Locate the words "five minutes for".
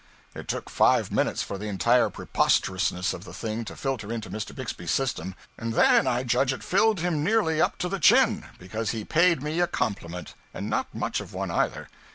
0.71-1.59